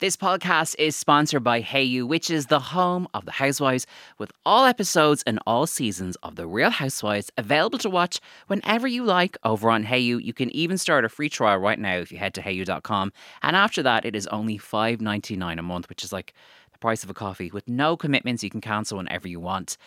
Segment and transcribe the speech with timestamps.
[0.00, 3.84] This podcast is sponsored by Hayu, which is the home of the Housewives,
[4.16, 9.02] with all episodes and all seasons of The Real Housewives available to watch whenever you
[9.02, 10.22] like over on Hayu.
[10.22, 13.12] You can even start a free trial right now if you head to hayu.com.
[13.42, 16.32] And after that, it is only $5.99 a month, which is like
[16.70, 18.44] the price of a coffee with no commitments.
[18.44, 19.78] You can cancel whenever you want.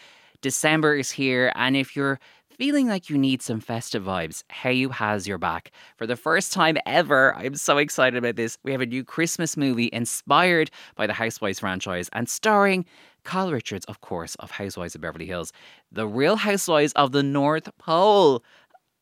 [0.42, 2.20] December is here, and if you're
[2.62, 5.72] feeling like you need some festive vibes, Hayu has your back.
[5.98, 8.60] For the first time ever, I'm so excited about this.
[8.62, 12.86] We have a new Christmas movie inspired by the Housewives franchise and starring
[13.24, 15.52] Kyle Richards, of course, of Housewives of Beverly Hills,
[15.92, 18.44] the real Housewives of the North Pole.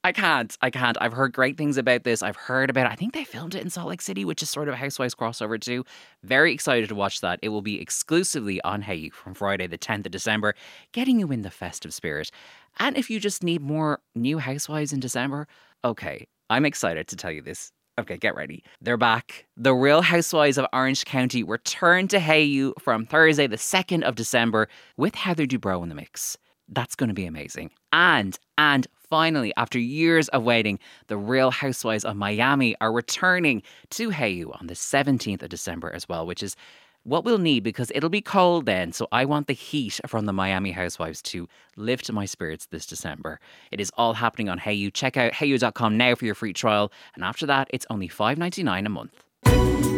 [0.03, 0.55] I can't.
[0.61, 0.97] I can't.
[1.01, 2.23] I've heard great things about this.
[2.23, 2.91] I've heard about it.
[2.91, 5.13] I think they filmed it in Salt Lake City, which is sort of a Housewives
[5.13, 5.83] crossover too.
[6.23, 7.39] Very excited to watch that.
[7.41, 10.55] It will be exclusively on Hey from Friday, the 10th of December,
[10.93, 12.31] getting you in the festive spirit.
[12.79, 15.47] And if you just need more new Housewives in December,
[15.83, 17.73] okay, I'm excited to tell you this.
[17.99, 18.63] Okay, get ready.
[18.79, 19.45] They're back.
[19.57, 24.69] The Real Housewives of Orange County return to Hayu from Thursday, the 2nd of December,
[24.95, 26.37] with Heather Dubrow in the mix.
[26.69, 27.71] That's going to be amazing.
[27.91, 34.11] And, and finally, after years of waiting, the Real Housewives of Miami are returning to
[34.11, 36.55] Hayu on the 17th of December as well, which is
[37.03, 38.91] what we'll need because it'll be cold then.
[38.91, 43.39] So I want the heat from the Miami Housewives to lift my spirits this December.
[43.71, 44.93] It is all happening on Hayu.
[44.93, 46.91] Check out hayu.com now for your free trial.
[47.15, 49.88] And after that, it's only $5.99 a month.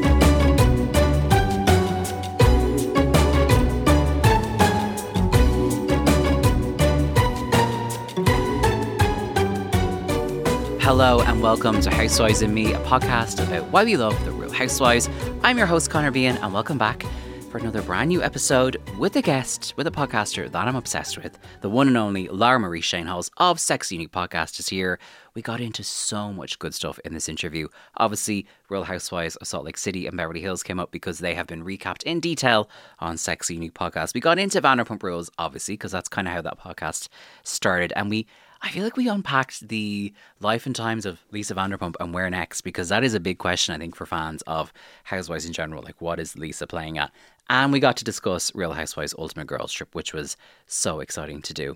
[10.81, 14.51] Hello and welcome to Housewives and Me, a podcast about why we love the real
[14.51, 15.07] housewives.
[15.43, 17.05] I'm your host, Connor Bean, and welcome back
[17.51, 21.37] for another brand new episode with a guest, with a podcaster that I'm obsessed with.
[21.61, 24.97] The one and only Lara Marie Schoenhals of Sex Unique Podcast is here.
[25.35, 27.67] We got into so much good stuff in this interview.
[27.97, 31.45] Obviously, Real Housewives of Salt Lake City and Beverly Hills came up because they have
[31.45, 34.15] been recapped in detail on Sex Unique Podcast.
[34.15, 37.07] We got into Vanderpump Rules, obviously, because that's kind of how that podcast
[37.43, 37.93] started.
[37.95, 38.25] And we
[38.63, 42.61] I feel like we unpacked the life and times of Lisa Vanderpump and where next
[42.61, 44.71] because that is a big question I think for fans of
[45.05, 45.81] Housewives in general.
[45.81, 47.11] Like, what is Lisa playing at?
[47.49, 51.53] And we got to discuss Real Housewives Ultimate Girls Trip, which was so exciting to
[51.53, 51.75] do.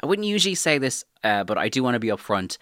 [0.00, 2.58] I wouldn't usually say this, uh, but I do want to be upfront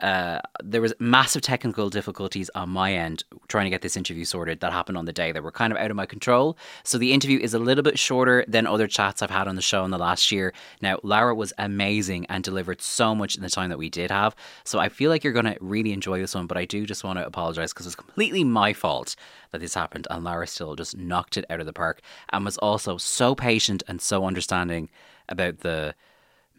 [0.00, 4.60] uh, there was massive technical difficulties on my end trying to get this interview sorted
[4.60, 6.56] that happened on the day that were kind of out of my control.
[6.84, 9.62] So the interview is a little bit shorter than other chats I've had on the
[9.62, 10.52] show in the last year.
[10.80, 14.34] Now, Lara was amazing and delivered so much in the time that we did have.
[14.64, 17.04] So I feel like you're going to really enjoy this one, but I do just
[17.04, 19.16] want to apologize because it's completely my fault
[19.52, 20.06] that this happened.
[20.10, 22.00] And Lara still just knocked it out of the park
[22.32, 24.88] and was also so patient and so understanding
[25.28, 25.94] about the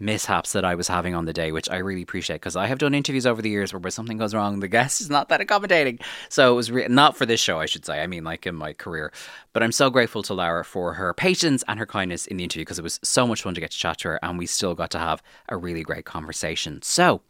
[0.01, 2.79] mishaps that I was having on the day, which I really appreciate because I have
[2.79, 5.41] done interviews over the years where, where something goes wrong, the guest is not that
[5.41, 5.99] accommodating.
[6.29, 8.01] So it was re- not for this show, I should say.
[8.01, 9.13] I mean, like in my career.
[9.53, 12.65] But I'm so grateful to Lara for her patience and her kindness in the interview
[12.65, 14.75] because it was so much fun to get to chat to her and we still
[14.75, 16.81] got to have a really great conversation.
[16.81, 17.21] So,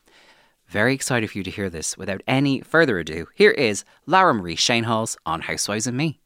[0.67, 1.97] very excited for you to hear this.
[1.97, 6.20] Without any further ado, here is Lara Marie Schoenhals on Housewives and Me.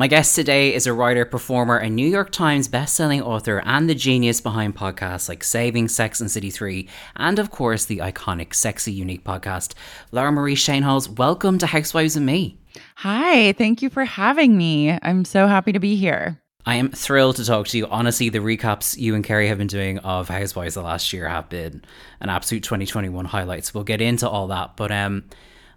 [0.00, 3.94] My guest today is a writer, performer, a New York Times bestselling author, and the
[3.94, 8.92] genius behind podcasts like Saving Sex and City 3, and of course the iconic Sexy
[8.92, 9.74] Unique podcast.
[10.10, 12.58] Lara Marie Schoenhals, welcome to Housewives and Me.
[12.94, 14.98] Hi, thank you for having me.
[15.02, 16.40] I'm so happy to be here.
[16.64, 17.86] I am thrilled to talk to you.
[17.88, 21.50] Honestly, the recaps you and Carrie have been doing of Housewives the last year have
[21.50, 21.84] been
[22.20, 23.74] an absolute 2021 highlights.
[23.74, 25.24] We'll get into all that, but um,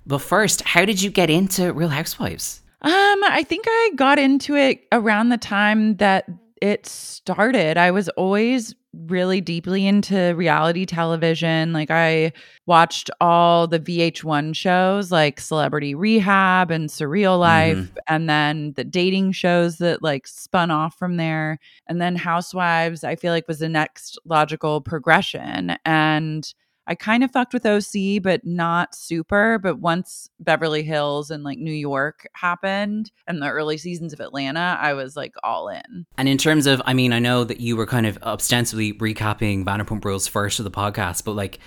[0.08, 2.62] but first, how did you get into Real Housewives?
[2.84, 6.26] Um, I think I got into it around the time that
[6.62, 7.78] it started.
[7.78, 8.76] I was always
[9.08, 11.74] really deeply into reality television.
[11.74, 12.32] Like I
[12.66, 17.98] watched all the VH1 shows like Celebrity Rehab and Surreal Life mm-hmm.
[18.08, 23.16] and then the dating shows that like spun off from there and then Housewives I
[23.16, 26.54] feel like was the next logical progression and
[26.88, 29.60] I kind of fucked with OC, but not super.
[29.60, 34.78] But once Beverly Hills and like New York happened and the early seasons of Atlanta,
[34.82, 36.06] I was like all in.
[36.18, 39.66] And in terms of, I mean, I know that you were kind of ostensibly recapping
[39.66, 41.60] Vanderpump Rules first of the podcast, but like,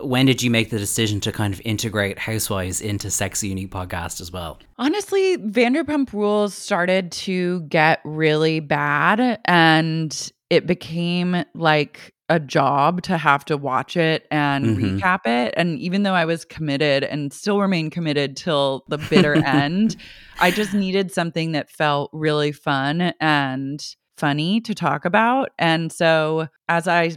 [0.00, 4.20] when did you make the decision to kind of integrate Housewives into Sexy Unique podcast
[4.20, 4.58] as well?
[4.76, 13.18] Honestly, Vanderpump Rules started to get really bad and it became like a job to
[13.18, 14.98] have to watch it and mm-hmm.
[14.98, 15.52] recap it.
[15.56, 19.96] And even though I was committed and still remain committed till the bitter end,
[20.40, 23.84] I just needed something that felt really fun and
[24.16, 25.50] funny to talk about.
[25.58, 27.12] And so as I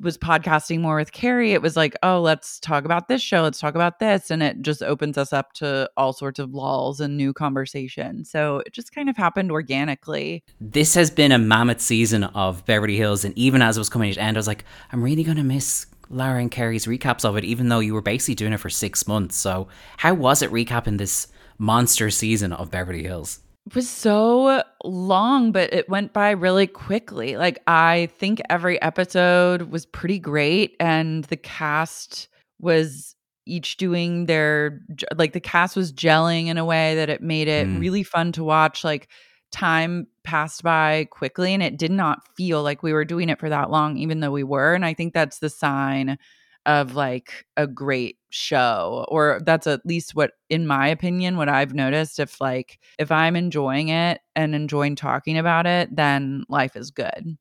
[0.00, 3.60] was podcasting more with Carrie, it was like, oh, let's talk about this show, let's
[3.60, 4.30] talk about this.
[4.30, 8.24] And it just opens us up to all sorts of lulls and new conversation.
[8.24, 10.42] So it just kind of happened organically.
[10.60, 13.24] This has been a mammoth season of Beverly Hills.
[13.24, 15.44] And even as it was coming to end, I was like, I'm really going to
[15.44, 18.70] miss Lara and Carrie's recaps of it, even though you were basically doing it for
[18.70, 19.36] six months.
[19.36, 19.68] So
[19.98, 21.28] how was it recapping this
[21.58, 23.40] monster season of Beverly Hills?
[23.74, 27.36] Was so long, but it went by really quickly.
[27.36, 32.28] Like, I think every episode was pretty great, and the cast
[32.58, 33.14] was
[33.46, 34.80] each doing their,
[35.16, 37.80] like, the cast was gelling in a way that it made it mm.
[37.80, 38.84] really fun to watch.
[38.84, 39.08] Like,
[39.52, 43.48] time passed by quickly, and it did not feel like we were doing it for
[43.48, 44.74] that long, even though we were.
[44.74, 46.18] And I think that's the sign
[46.66, 51.74] of like a great show or that's at least what in my opinion what i've
[51.74, 56.90] noticed if like if i'm enjoying it and enjoying talking about it then life is
[56.90, 57.36] good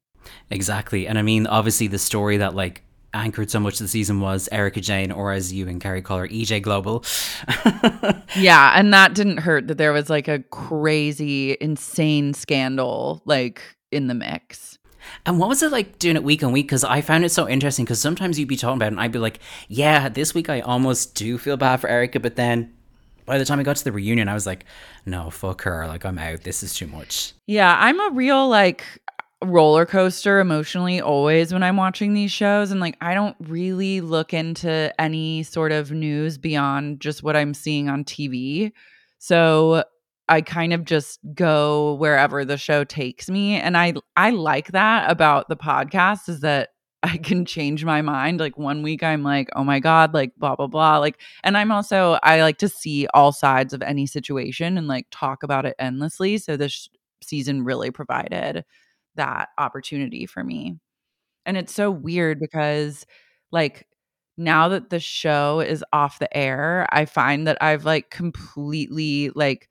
[0.49, 2.83] exactly and i mean obviously the story that like
[3.13, 6.19] anchored so much of the season was Erika Jayne, or as you and Carrie call
[6.19, 7.03] her, EJ Global.
[8.37, 13.61] yeah, and that didn't hurt that there was like a crazy, insane scandal like
[13.91, 14.79] in the mix.
[15.25, 16.67] And what was it like doing it week on week?
[16.67, 17.85] Because I found it so interesting.
[17.85, 20.61] Because sometimes you'd be talking about it, and I'd be like, "Yeah, this week I
[20.61, 22.73] almost do feel bad for Erika," but then
[23.25, 24.65] by the time I got to the reunion, I was like,
[25.05, 25.87] "No, fuck her!
[25.87, 26.43] Like I'm out.
[26.43, 28.83] This is too much." Yeah, I'm a real like
[29.43, 34.33] roller coaster emotionally always when I'm watching these shows and like I don't really look
[34.33, 38.71] into any sort of news beyond just what I'm seeing on TV.
[39.17, 39.83] So
[40.31, 45.11] I kind of just go wherever the show takes me and I I like that
[45.11, 46.69] about the podcast is that
[47.03, 50.55] I can change my mind like one week I'm like oh my god like blah
[50.55, 54.77] blah blah like and I'm also I like to see all sides of any situation
[54.77, 56.89] and like talk about it endlessly so this
[57.23, 58.63] season really provided
[59.15, 60.77] that opportunity for me.
[61.45, 63.05] And it's so weird because
[63.51, 63.87] like
[64.37, 69.69] now that the show is off the air, I find that I've like completely like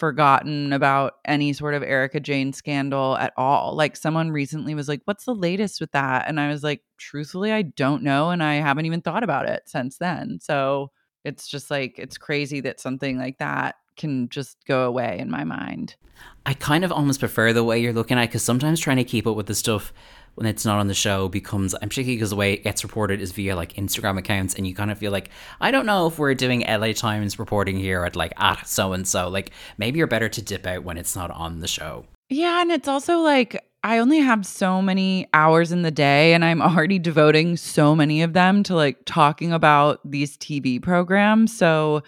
[0.00, 3.76] forgotten about any sort of Erika Jayne scandal at all.
[3.76, 7.52] Like someone recently was like, "What's the latest with that?" And I was like, "Truthfully,
[7.52, 10.90] I don't know and I haven't even thought about it since then." So,
[11.24, 15.44] it's just like it's crazy that something like that can just go away in my
[15.44, 15.96] mind.
[16.46, 19.04] I kind of almost prefer the way you're looking at it because sometimes trying to
[19.04, 19.92] keep up with the stuff
[20.34, 23.20] when it's not on the show becomes I'm particularly because the way it gets reported
[23.20, 25.30] is via like Instagram accounts and you kind of feel like
[25.60, 29.06] I don't know if we're doing LA Times reporting here at like at so and
[29.06, 32.06] so like maybe you're better to dip out when it's not on the show.
[32.28, 36.44] Yeah, and it's also like I only have so many hours in the day and
[36.44, 41.56] I'm already devoting so many of them to like talking about these TV programs.
[41.56, 42.02] So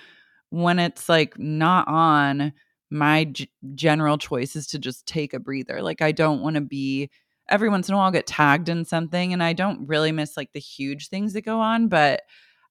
[0.50, 2.52] when it's like not on,
[2.90, 5.80] my g- general choice is to just take a breather.
[5.82, 7.10] Like I don't want to be
[7.52, 10.36] every once in a while I'll get tagged in something and I don't really miss
[10.36, 12.22] like the huge things that go on, but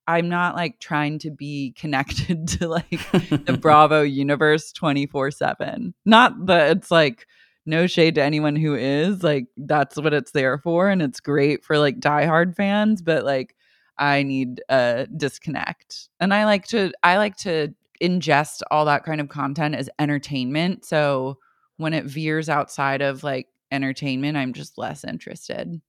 [0.08, 5.94] I'm not like trying to be connected to like the Bravo universe 24/7.
[6.06, 7.28] Not that it's like
[7.66, 11.64] no shade to anyone who is, like that's what it's there for and it's great
[11.64, 13.56] for like diehard fans, but like
[14.00, 16.10] I need a disconnect.
[16.20, 20.86] And I like to I like to ingest all that kind of content as entertainment.
[20.86, 21.38] So
[21.78, 25.82] when it veers outside of like entertainment, I'm just less interested.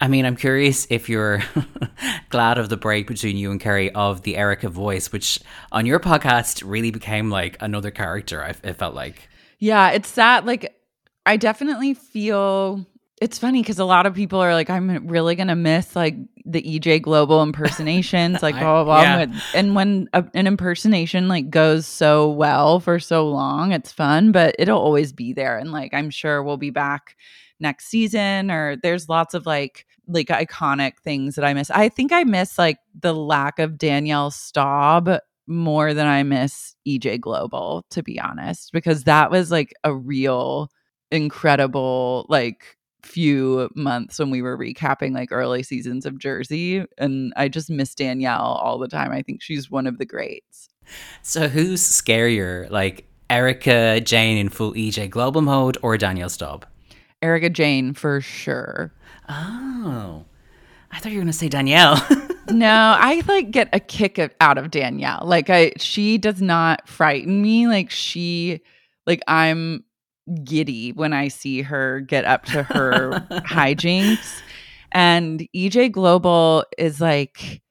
[0.00, 1.42] I mean, I'm curious if you're
[2.28, 5.40] glad of the break between you and Carrie of the Erika voice, which
[5.72, 8.42] on your podcast really became like another character.
[8.42, 9.28] I, it felt like.
[9.58, 10.74] Yeah, it's that like
[11.24, 12.84] I definitely feel
[13.24, 16.14] it's funny because a lot of people are like, I'm really gonna miss like
[16.44, 19.02] the EJ Global impersonations, like blah blah blah.
[19.02, 19.40] Yeah.
[19.54, 24.54] And when a, an impersonation like goes so well for so long, it's fun, but
[24.58, 25.56] it'll always be there.
[25.56, 27.16] And like, I'm sure we'll be back
[27.60, 28.50] next season.
[28.50, 31.70] Or there's lots of like like iconic things that I miss.
[31.70, 35.08] I think I miss like the lack of Danielle Staub
[35.46, 40.68] more than I miss EJ Global, to be honest, because that was like a real
[41.10, 46.84] incredible like few months when we were recapping like early seasons of Jersey.
[46.98, 49.12] And I just miss Danielle all the time.
[49.12, 50.68] I think she's one of the greats.
[51.22, 56.66] So who's scarier, like Erika Jayne in full EJ Global mode or Danielle Staub?
[57.22, 58.92] Erika Jayne for sure.
[59.28, 60.24] Oh.
[60.94, 61.96] I thought you were gonna say Danielle.
[62.50, 65.22] no, I like get a kick out of Danielle.
[65.24, 67.66] Like I she does not frighten me.
[67.66, 68.60] Like she
[69.06, 69.83] like I'm
[70.42, 74.40] giddy when I see her get up to her hijinks.
[74.92, 77.62] And EJ Global is like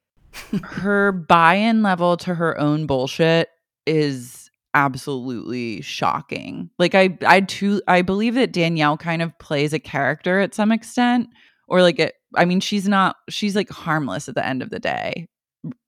[0.64, 3.50] her buy in level to her own bullshit
[3.86, 6.70] is absolutely shocking.
[6.80, 10.72] Like I I too I believe that Danielle kind of plays a character at some
[10.72, 11.30] extent
[11.68, 14.80] or like it I mean, she's not, she's like harmless at the end of the
[14.80, 15.28] day,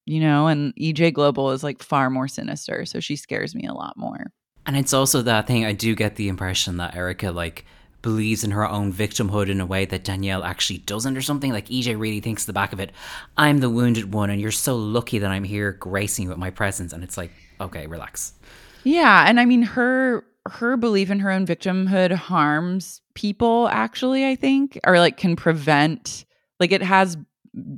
[0.06, 2.86] you know, and EJ Global is like far more sinister.
[2.86, 4.32] So she scares me a lot more.
[4.66, 7.66] And it's also that thing, I do get the impression that Erika like,
[8.02, 11.52] believes in her own victimhood in a way that Danielle actually doesn't or something.
[11.52, 12.92] Like EJ really thinks the back of it,
[13.36, 16.52] I'm the wounded one and you're so lucky that I'm here gracing you with my
[16.52, 16.94] presence.
[16.94, 18.34] And it's like, okay, relax.
[18.84, 19.26] Yeah.
[19.28, 24.80] And I mean her her belief in her own victimhood harms people actually, I think,
[24.86, 26.26] or like can prevent
[26.60, 27.18] like it has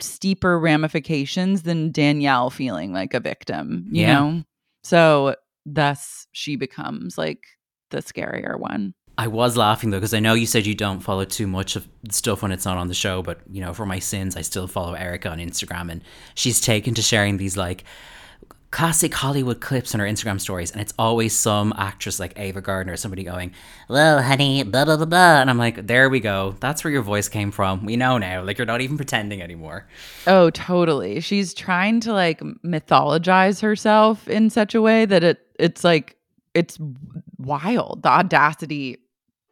[0.01, 4.13] steeper ramifications than Danielle feeling like a victim, you Yeah.
[4.13, 4.43] know?
[4.83, 7.43] So thus she becomes like
[7.89, 8.93] the scarier one.
[9.17, 11.87] I was laughing though because I know you said you don't follow too much of
[12.11, 14.67] stuff when it's not on the show, but you know, for my sins, I still
[14.67, 16.03] follow Erika on Instagram, and
[16.35, 17.83] she's taken to sharing these like
[18.69, 22.93] classic Hollywood clips on her Instagram stories, and it's always some actress like Ava Gardner
[22.93, 23.53] or somebody going,
[23.89, 26.55] "Well, honey, blah blah blah blah," and I'm like, "There we go.
[26.59, 27.85] That's where your voice came from.
[27.85, 28.43] We know now.
[28.43, 29.87] Like you're not even pretending anymore."
[30.27, 31.21] Oh, totally.
[31.21, 36.16] She's trying to like mythologize herself in such a way that it it's like
[36.57, 36.77] it's
[37.37, 38.03] wild.
[38.03, 38.97] The audacity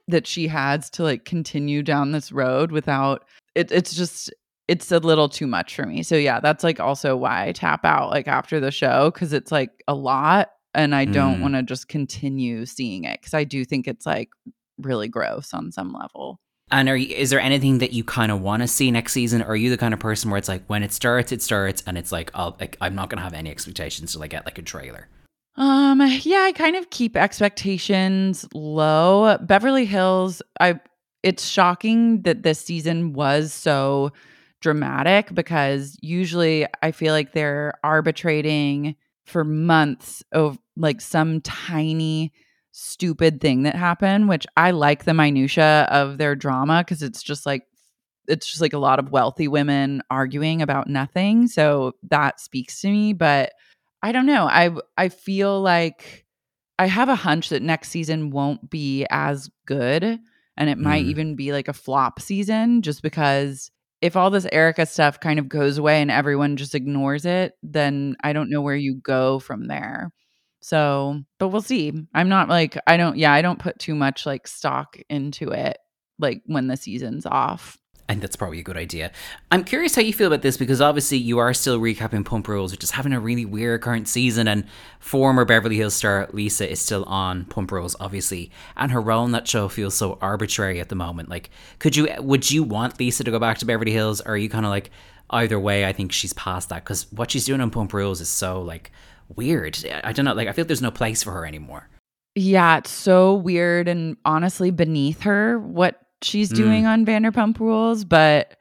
[0.07, 4.33] that she has to like continue down this road without it it's just
[4.67, 6.03] it's a little too much for me.
[6.03, 9.51] So yeah, that's like also why I tap out like after the show cuz it's
[9.51, 11.41] like a lot and I don't Mm.
[11.41, 14.29] want to just continue seeing it cuz I do think it's like
[14.79, 16.39] really gross on some level.
[16.71, 19.43] And are you, is there anything that you kind of want to see next season?
[19.43, 21.83] Or are you the kind of person where it's like when it starts, it starts,
[21.85, 24.57] and it's like I'll like I'm not gonna have any expectations till I get like
[24.57, 25.07] a trailer.
[25.57, 29.37] Um, yeah, I kind of keep expectations low.
[29.41, 30.79] Beverly Hills, I
[31.23, 34.11] it's shocking that this season was so
[34.61, 38.95] dramatic because usually I feel like they're arbitrating
[39.25, 42.31] for months of like some tiny
[42.71, 47.45] stupid thing that happened, which I like the minutia of their drama because it's just
[47.45, 47.63] like
[48.27, 51.47] it's just like a lot of wealthy women arguing about nothing.
[51.47, 53.53] So that speaks to me, but
[54.01, 54.45] I don't know.
[54.45, 56.25] I I feel like
[56.77, 60.03] I have a hunch that next season won't be as good
[60.57, 61.09] and it might Mm.
[61.09, 63.71] even be like a flop season just because
[64.01, 68.15] if all this Erika stuff kind of goes away and everyone just ignores it, then
[68.23, 70.11] I don't know where you go from there.
[70.61, 71.93] So, but we'll see.
[72.13, 75.77] I'm not like I don't yeah, I don't put too much like stock into it
[76.19, 77.77] like when the season's off.
[78.07, 79.11] And that's probably a good idea.
[79.51, 82.71] I'm curious how you feel about this because obviously you are still recapping Pump Rules,
[82.71, 84.47] which is having a really weird current season.
[84.47, 84.65] And
[84.99, 89.31] former Beverly Hills star Lisa is still on Pump Rules, obviously, and her role in
[89.31, 91.29] that show feels so arbitrary at the moment.
[91.29, 94.37] Like, could you would you want Lisa to go back to Beverly Hills, or are
[94.37, 94.91] you kind of like
[95.31, 95.85] either way?
[95.85, 98.91] I think she's past that because what she's doing on Pump Rules is so like
[99.35, 99.83] weird.
[100.03, 100.33] I don't know.
[100.33, 101.89] Like, I feel there's no place for her anymore.
[102.35, 106.55] Yeah, it's so weird and honestly beneath her what she's Mm.
[106.55, 108.57] doing on Vanderpump Rules, but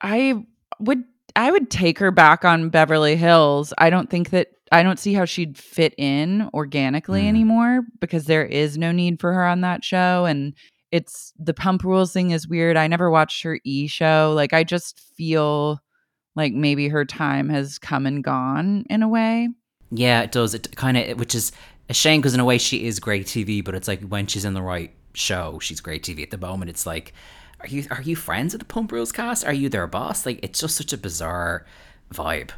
[0.00, 0.44] I
[0.80, 1.04] would
[1.36, 3.72] I would take her back on Beverly Hills.
[3.78, 7.28] I don't think that I don't see how she'd fit in organically Mm.
[7.28, 10.54] anymore because there is no need for her on that show and
[10.90, 12.76] it's the pump rules thing is weird.
[12.76, 14.32] I never watched her E show.
[14.34, 15.80] Like I just feel
[16.34, 19.48] like maybe her time has come and gone in a way.
[19.90, 20.54] Yeah, it does.
[20.54, 21.52] It kind of, which is
[21.88, 24.44] a shame because in a way she is great TV, but it's like when she's
[24.44, 26.22] in the right show, she's great TV.
[26.22, 27.12] At the moment, it's like,
[27.60, 29.44] are you are you friends with the Pump Rules cast?
[29.44, 30.26] Are you their boss?
[30.26, 31.66] Like, it's just such a bizarre
[32.12, 32.50] vibe.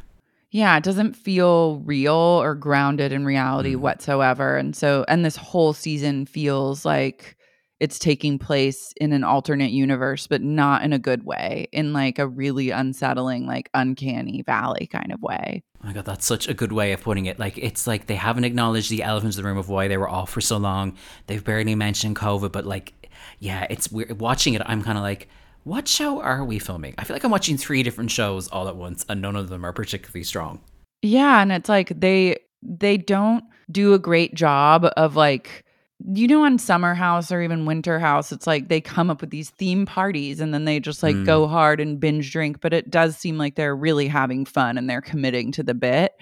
[0.51, 3.79] Yeah, it doesn't feel real or grounded in reality mm.
[3.79, 4.57] whatsoever.
[4.57, 7.37] And so, and this whole season feels like
[7.79, 12.19] it's taking place in an alternate universe, but not in a good way, in like
[12.19, 15.63] a really unsettling, like uncanny valley kind of way.
[15.83, 17.39] Oh my god, that's such a good way of putting it.
[17.39, 20.09] Like, it's like they haven't acknowledged the elephants in the room of why they were
[20.09, 20.95] off for so long.
[21.27, 22.93] They've barely mentioned COVID, but like,
[23.39, 24.19] yeah, it's weird.
[24.19, 25.27] Watching it, I'm kind of like.
[25.63, 26.95] What show are we filming?
[26.97, 29.63] I feel like I'm watching three different shows all at once, and none of them
[29.63, 30.59] are particularly strong.
[31.03, 35.63] Yeah, and it's like they they don't do a great job of like
[36.13, 39.29] you know on Summer House or even Winter House, it's like they come up with
[39.29, 41.25] these theme parties and then they just like Mm.
[41.25, 44.89] go hard and binge drink, but it does seem like they're really having fun and
[44.89, 46.13] they're committing to the bit.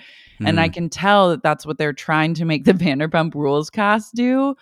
[0.41, 0.73] And I Mm.
[0.73, 4.55] can tell that that's what they're trying to make the Vanderpump Rules cast do.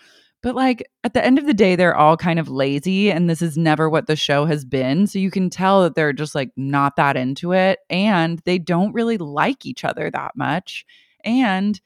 [0.43, 3.41] But like at the end of the day, they're all kind of lazy, and this
[3.41, 5.07] is never what the show has been.
[5.07, 8.93] So you can tell that they're just like not that into it, and they don't
[8.93, 10.85] really like each other that much.
[11.23, 11.79] And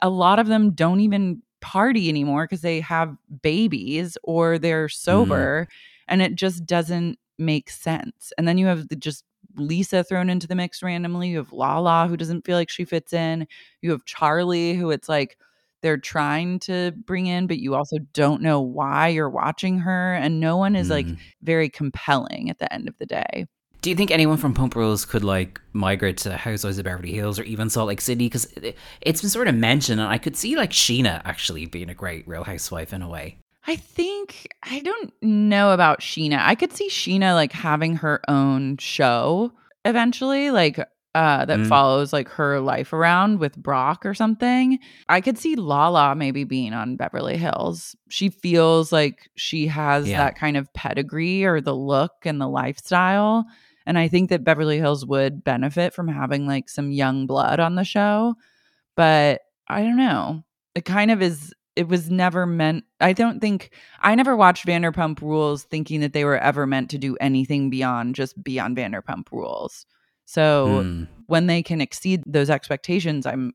[0.00, 5.68] a lot of them don't even party anymore because they have babies or they're sober,
[6.08, 8.32] and it just doesn't make sense.
[8.38, 9.24] And then you have the, just
[9.56, 11.28] Lisa thrown into the mix randomly.
[11.28, 13.46] You have Lala, who doesn't feel like she fits in.
[13.82, 15.36] You have Charli, who it's like
[15.82, 20.14] they're trying to bring in, but you also don't know why you're watching her.
[20.14, 21.18] And no one is like Mm.
[21.42, 23.46] very compelling at the end of the day.
[23.80, 27.38] Do you think anyone from Pump Rules could like migrate to Housewives of Beverly Hills
[27.38, 28.26] or even Salt Lake City?
[28.26, 31.88] Because it, it's been sort of mentioned, and I could see like Scheana actually being
[31.88, 33.38] a great Real Housewife in a way.
[33.66, 36.38] I think I don't know about Scheana.
[36.40, 39.52] I could see Scheana like having her own show
[39.84, 40.80] eventually, like
[41.14, 41.68] uh that Mm.
[41.68, 44.78] follows like her life around with Brock or something.
[45.08, 47.94] I could see Lala maybe being on Beverly Hills.
[48.10, 50.18] She feels like she has Yeah.
[50.18, 53.46] that kind of pedigree or the look and the lifestyle.
[53.88, 57.74] And I think that Beverly Hills would benefit from having like some young blood on
[57.74, 58.34] the show.
[58.96, 60.44] But I don't know.
[60.74, 65.22] It kind of is it was never meant I don't think I never watched Vanderpump
[65.22, 69.32] Rules thinking that they were ever meant to do anything beyond just be on Vanderpump
[69.32, 69.86] Rules.
[70.26, 71.04] So Hmm.
[71.26, 73.54] when they can exceed those expectations, I'm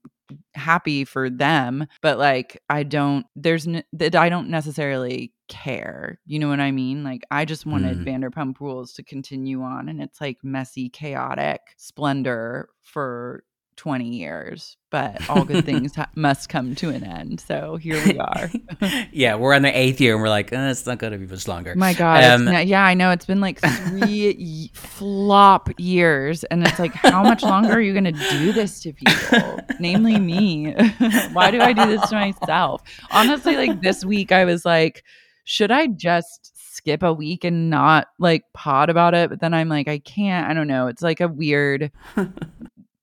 [0.56, 1.88] happy for them.
[2.02, 6.20] But like, I don't, there's n- that I don't necessarily care.
[6.25, 7.04] You know what I mean?
[7.04, 8.06] Like, I just wanted Mm.
[8.06, 13.44] Vanderpump Rules to continue on, and it's like messy, chaotic splendor for
[13.75, 14.77] 20 years.
[14.89, 17.39] But all good things ha- must come to an end.
[17.39, 18.51] So here we are.
[19.12, 21.25] yeah, we're on the eighth year, and we're like, uh, it's not going to be
[21.25, 21.74] much longer.
[21.75, 22.24] My God.
[22.24, 23.10] Um, not- yeah, I know.
[23.12, 26.44] It's been like three flop years.
[26.46, 29.60] And it's like, how much longer are you going to do this to people?
[29.80, 30.74] Namely me.
[31.34, 32.84] Why do I do this to myself?
[33.12, 35.03] Honestly, like this week, I was like,
[35.46, 39.30] should I just skip a week and not like pod about it?
[39.30, 40.48] But then I'm like, I can't.
[40.50, 40.88] I don't know.
[40.88, 41.92] It's like a weird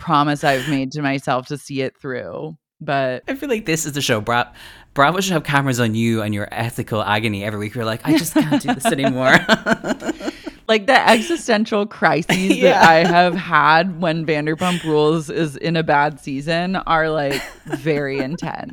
[0.01, 2.57] promise I've made to myself to see it through.
[2.81, 4.23] But I feel like this is the show.
[4.23, 4.51] Bra-
[4.95, 7.75] Bravo should have cameras on you and your ethical agony every week.
[7.75, 9.33] You're like, I just can't do this anymore.
[10.69, 12.71] like the existential crises Yeah.
[12.81, 18.19] that I have had when Vanderpump Rules is in a bad season are like very
[18.19, 18.73] intense.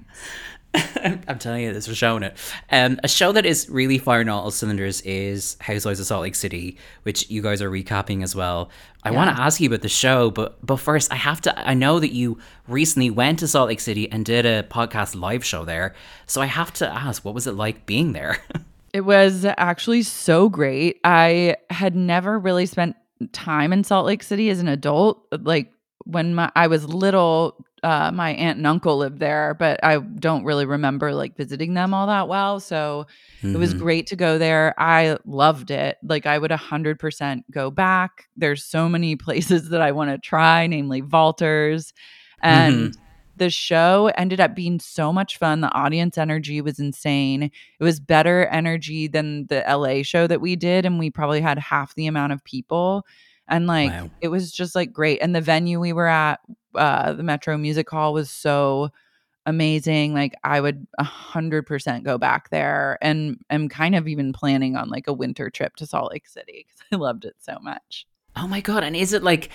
[1.27, 2.37] I'm telling you, this was showing it.
[2.71, 6.35] Um, a show that is really firing on all cylinders is Housewives of Salt Lake
[6.35, 8.69] City, which you guys are recapping as well.
[9.03, 11.67] I want to ask you about the show, but but first, I have to.
[11.67, 15.45] I know that you recently went to Salt Lake City and did a podcast live
[15.45, 18.37] show there, so I have to ask, what was it like being there?
[18.93, 20.99] It was actually so great.
[21.03, 22.95] I had never really spent
[23.31, 25.23] time in Salt Lake City as an adult.
[25.31, 25.71] Like
[26.05, 30.43] when my, I was little, uh, my aunt and uncle lived there, but I don't
[30.43, 32.59] really remember like visiting them all that well.
[32.59, 33.05] So
[33.53, 33.77] it was Mhm.
[33.79, 34.73] great to go there.
[34.77, 35.97] I loved it.
[36.03, 38.25] Like I would 100% go back.
[38.35, 41.93] There's so many places that I want to try, namely Valter's.
[42.41, 42.95] And
[43.35, 45.61] the show ended up being so much fun.
[45.61, 47.43] The audience energy was insane.
[47.43, 51.59] It was better energy than the LA show that we did and we probably had
[51.59, 53.05] half the amount of people.
[53.47, 54.09] And like Wow.
[54.21, 55.19] it was just like great.
[55.21, 56.39] And the venue we were at,
[56.77, 58.91] uh, the Metro Music Hall was so
[59.45, 60.13] amazing.
[60.13, 64.75] Like I would a hundred percent go back there and I'm kind of even planning
[64.75, 68.05] on like a winter trip to Salt Lake City because I loved it so much.
[68.39, 68.83] Oh my god!
[68.83, 69.49] And is it like?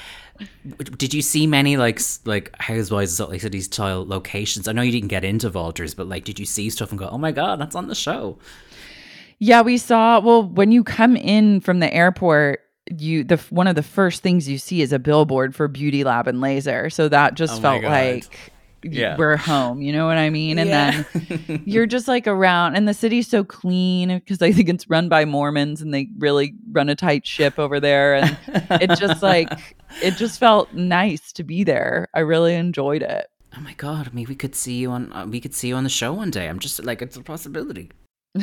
[0.96, 4.66] Did you see many like like Housewives of Salt Lake City style locations?
[4.66, 7.08] I know you didn't get into Valter's, but like, did you see stuff and go,
[7.08, 8.38] "Oh my god, that's on the show"?
[9.38, 10.18] Yeah, we saw.
[10.18, 12.60] Well, when you come in from the airport,
[13.00, 16.26] you the one of the first things you see is a billboard for Beauty Lab
[16.28, 16.90] and Laser.
[16.90, 18.52] So that just Oh felt like
[18.84, 19.16] Yeah.
[19.16, 19.80] we're home.
[19.80, 20.58] You know what I mean?
[20.58, 21.04] And Yeah.
[21.16, 25.08] then you're just like around, and the city's so clean because I think it's run
[25.08, 28.14] by Mormons, and they really run a tight ship over there.
[28.16, 28.36] And
[28.80, 32.08] it just like it just felt nice to be there.
[32.14, 33.26] I really enjoyed it.
[33.56, 34.08] Oh my god!
[34.08, 36.12] I mean, we could see you on uh, we could see you on the show
[36.12, 36.48] one day.
[36.48, 37.90] I'm just like, it's a possibility.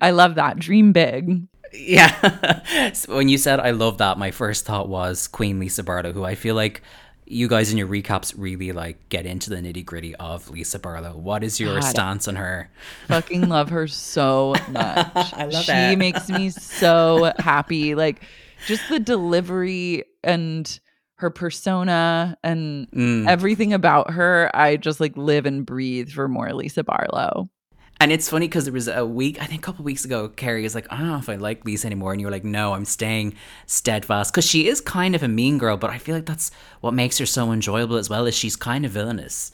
[0.00, 0.58] I love that.
[0.58, 1.46] Dream big.
[1.76, 2.90] Yeah.
[2.92, 6.24] so when you said I love that, my first thought was Queen Lisa Barlow, who
[6.24, 6.82] I feel like
[7.28, 11.16] you guys in your recaps really like get into the nitty gritty of Lisa Barlow.
[11.16, 11.88] What is your God.
[11.88, 12.70] stance on her?
[13.08, 15.32] fucking love her so much.
[15.34, 15.90] I love that.
[15.90, 17.94] she makes me so happy.
[17.96, 18.22] Like
[18.66, 20.78] just the delivery and
[21.16, 23.26] her persona and Mm.
[23.28, 24.50] everything about her.
[24.54, 27.48] I just like live and breathe for more Lisa Barlow.
[27.98, 30.62] And it's funny because there was a week, I think a couple weeks ago, Carrie
[30.62, 32.12] was like, I don't know if I like Lisa anymore.
[32.12, 33.34] And you were like, no, I'm staying
[33.66, 34.32] steadfast.
[34.32, 36.50] Because she is kind of a mean girl, but I feel like that's
[36.82, 39.52] what makes her so enjoyable as well, is she's kind of villainous.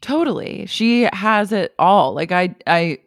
[0.00, 0.66] Totally.
[0.66, 2.14] She has it all.
[2.14, 2.98] Like I I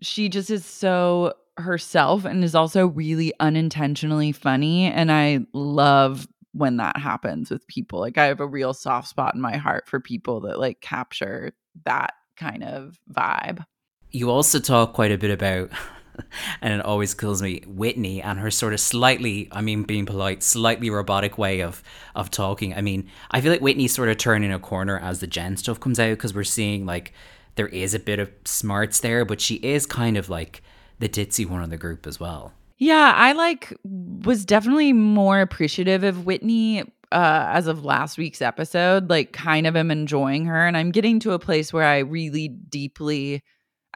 [0.00, 6.76] she just is so herself and is also really unintentionally funny and I love when
[6.76, 7.98] that happens with people.
[7.98, 11.52] Like I have a real soft spot in my heart for people that like capture
[11.84, 13.64] that kind of vibe.
[14.10, 15.70] You also talk quite a bit about
[16.60, 17.62] and it always kills me.
[17.66, 21.82] Whitney and her sort of slightly, I mean, being polite, slightly robotic way of
[22.14, 22.74] of talking.
[22.74, 25.80] I mean, I feel like Whitney's sort of turning a corner as the Jen stuff
[25.80, 27.12] comes out because we're seeing like
[27.56, 30.62] there is a bit of smarts there, but she is kind of like
[30.98, 32.52] the ditzy one of the group as well.
[32.78, 39.10] Yeah, I like was definitely more appreciative of Whitney uh as of last week's episode.
[39.10, 42.48] Like kind of am enjoying her and I'm getting to a place where I really
[42.48, 43.42] deeply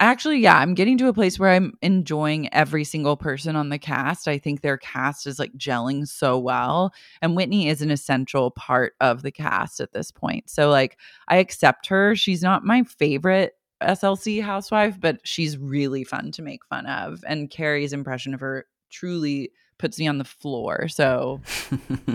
[0.02, 3.78] Actually, yeah, I'm getting to a place where I'm enjoying every single person on the
[3.78, 4.26] cast.
[4.26, 6.92] I think their cast is like gelling so well.
[7.22, 10.50] And Whitney is an essential part of the cast at this point.
[10.50, 12.16] So, like, I accept her.
[12.16, 17.22] She's not my favorite SLC housewife, but she's really fun to make fun of.
[17.24, 20.86] And Carrie's impression of her truly puts me on the floor.
[20.86, 21.40] So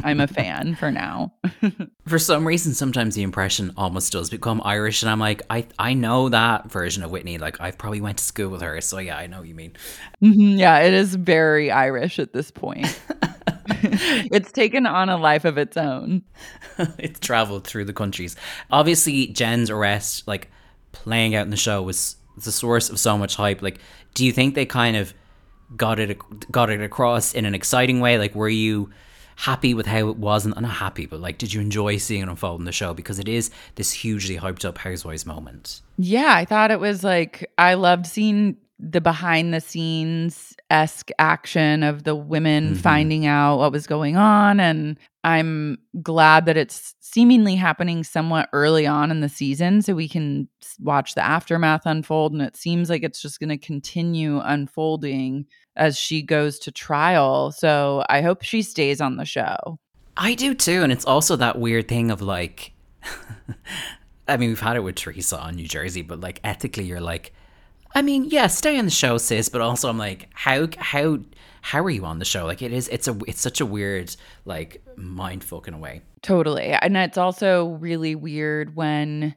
[0.04, 1.34] I'm a fan for now.
[2.08, 5.94] for some reason, sometimes the impression almost does become Irish, and I'm like, I I
[5.94, 7.38] know that version of Whitney.
[7.38, 9.74] Like I've probably went to school with her, so yeah, I know what you mean.
[10.24, 12.88] Mm-hmm, yeah, it is very Irish at this point.
[14.32, 16.24] it's taken on a life of its own.
[16.98, 18.38] it's traveled through the countries.
[18.72, 20.50] Obviously, Jen's arrest, like
[20.94, 23.62] playing out in the show, was the source of so much hype.
[23.62, 23.80] Like,
[24.14, 25.14] do you think they kind of
[25.76, 26.18] got it
[26.52, 28.18] got it across in an exciting way?
[28.18, 28.92] Like, were you
[29.36, 30.46] happy with how it was?
[30.46, 32.94] And not happy, but like, did you enjoy seeing it unfold in the show?
[32.94, 35.82] Because it is this hugely hyped up Housewives moment.
[35.98, 41.82] Yeah, I thought it was like I loved seeing the behind the scenes esque action
[41.82, 42.76] of the women mm-hmm.
[42.76, 44.60] finding out what was going on.
[44.60, 50.08] And I'm glad that it's seemingly happening somewhat early on in the season so we
[50.08, 50.48] can
[50.80, 52.34] watch the aftermath unfold.
[52.34, 57.52] And it seems like it's just going to continue unfolding as she goes to trial.
[57.52, 59.80] So I hope she stays on the show.
[60.16, 60.84] I do too.
[60.84, 62.74] And it's also that weird thing of like,
[64.28, 67.34] I mean, we've had it with Teresa on New Jersey, but like ethically, you're like,
[67.98, 69.50] I mean, yeah, stay on the show, sis.
[69.50, 71.18] But also, I'm like, how how
[71.62, 72.46] how are you on the show?
[72.46, 72.88] Like, it is.
[72.90, 73.18] It's a.
[73.26, 76.04] It's such a weird like mind fucking way.
[76.22, 79.34] Totally, and it's also really weird when,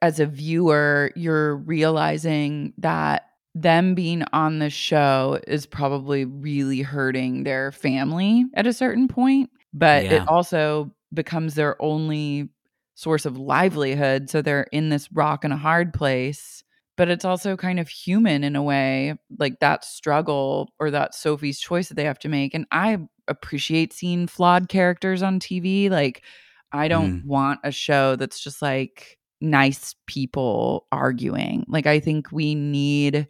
[0.00, 7.42] as a viewer, you're realizing that them being on the show is probably really hurting
[7.42, 9.50] their family at a certain point.
[9.74, 10.22] But yeah.
[10.22, 12.48] it also becomes their only
[12.94, 14.30] source of livelihood.
[14.30, 16.57] So they're in this rock and a hard place
[16.98, 21.60] but it's also kind of human in a way, like that struggle or that Sophie's
[21.60, 22.54] choice that they have to make.
[22.54, 25.88] And I appreciate seeing flawed characters on TV.
[25.88, 26.24] Like,
[26.72, 27.24] I don't mm.
[27.24, 31.64] want a show that's just like nice people arguing.
[31.68, 33.28] Like, I think we need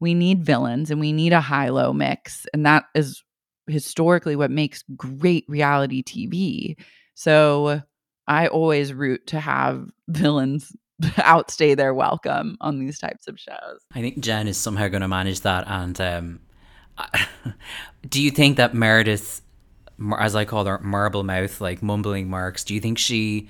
[0.00, 3.22] we need villains and we need a high low mix, and that is
[3.66, 6.74] historically what makes great reality TV.
[7.14, 7.82] So
[8.26, 10.74] I always root to have villains
[11.18, 13.80] outstay their welcome on these types of shows.
[13.94, 15.64] I think Jen is somehow going to manage that.
[15.66, 16.40] And um,
[18.08, 19.42] do you think that Meredith,
[20.18, 23.48] as I call her, marble mouth, like mumbling marks, do you think she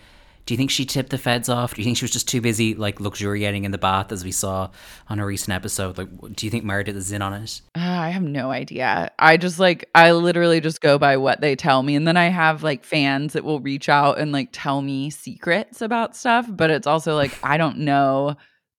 [0.50, 1.74] do you think she tipped the feds off?
[1.74, 4.32] Do you think she was just too busy like luxuriating in the bath as we
[4.32, 4.68] saw
[5.06, 5.96] on a recent episode?
[5.96, 7.62] Like, do you think Meredith is in on it?
[7.76, 9.12] Uh, I have no idea.
[9.16, 12.30] I just like I literally just go by what they tell me, and then I
[12.30, 16.46] have like fans that will reach out and like tell me secrets about stuff.
[16.48, 18.34] But it's also like I don't know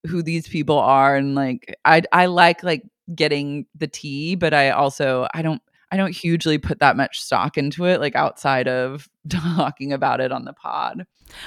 [0.07, 2.84] who these people are, and like I I like like
[3.15, 7.58] getting the tea, but I also I don't I don't hugely put that much stock
[7.58, 11.06] into it, like outside of talking about it on the pod.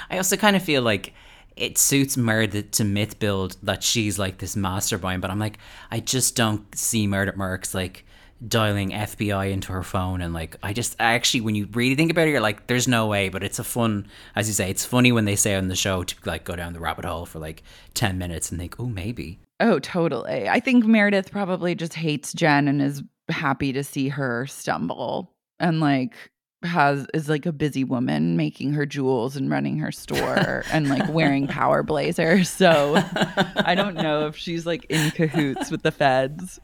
[0.09, 1.13] I also kind of feel like
[1.55, 5.57] it suits Meredith to myth build that she's like this mastermind, but I'm like,
[5.89, 8.05] I just don't see Meredith Marks like
[8.45, 12.27] dialing FBI into her phone and like I just actually when you really think about
[12.27, 15.11] it, you're like, there's no way, but it's a fun as you say, it's funny
[15.11, 17.63] when they say on the show to like go down the rabbit hole for like
[17.93, 19.39] ten minutes and think, oh maybe.
[19.61, 20.49] Oh, totally.
[20.49, 25.79] I think Meredith probably just hates Jen and is happy to see her stumble and
[25.79, 26.31] like
[26.63, 31.07] has is like a busy woman making her jewels and running her store and like
[31.13, 32.49] wearing power blazers.
[32.49, 32.95] So
[33.57, 36.59] I don't know if she's like in cahoots with the feds.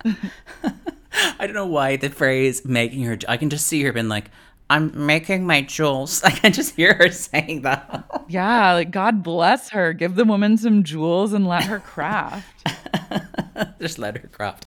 [1.40, 4.32] I don't know why the phrase making her I can just see her being like
[4.70, 6.24] I'm making my jewels.
[6.24, 8.26] I can just hear her saying that.
[8.30, 9.94] yeah, like God bless her.
[9.94, 12.68] Give the woman some jewels and let her craft.
[13.80, 14.66] just let her craft.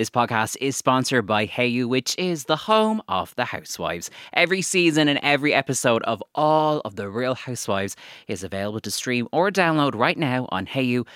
[0.00, 4.10] This podcast is sponsored by Hayu, which is the home of the Housewives.
[4.32, 9.28] Every season and every episode of all of the Real Housewives is available to stream
[9.30, 11.06] or download right now on Hayu.